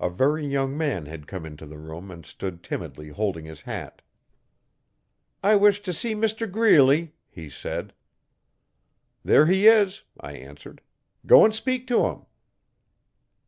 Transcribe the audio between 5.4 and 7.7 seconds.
'I wish to see Mr Greeley,' he